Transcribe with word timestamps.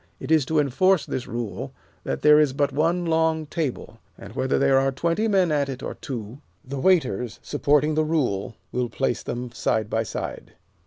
It 0.19 0.31
is 0.31 0.45
to 0.45 0.57
enforce 0.57 1.05
this 1.05 1.27
rule 1.27 1.73
that 2.05 2.23
there 2.23 2.39
is 2.39 2.53
but 2.53 2.73
one 2.73 3.05
long 3.05 3.45
table, 3.45 3.99
and 4.17 4.33
whether 4.35 4.57
there 4.57 4.79
are 4.79 4.91
twenty 4.91 5.27
men 5.27 5.51
at 5.51 5.69
it 5.69 5.83
or 5.83 5.93
two, 5.93 6.39
the 6.65 6.79
waiters, 6.79 7.39
supporting 7.43 7.93
the 7.93 8.03
rule, 8.03 8.55
will 8.71 8.89
place 8.89 9.21
them 9.21 9.51
side 9.51 9.91
by 9.91 10.01
side. 10.01 10.53